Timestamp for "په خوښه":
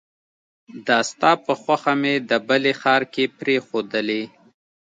1.45-1.93